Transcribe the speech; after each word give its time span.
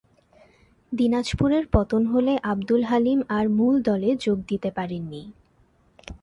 দিনাজপুরের 0.93 1.63
পতন 1.71 2.01
হলে 2.05 2.33
আবদুল 2.43 2.81
হালিম 2.83 3.19
আর 3.29 3.45
মূল 3.49 3.75
দলে 3.81 4.09
যোগ 4.15 4.37
দিতে 4.47 4.69
পারেননি। 4.71 5.23